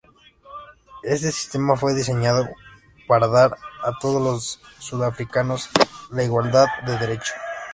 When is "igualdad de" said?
6.23-6.97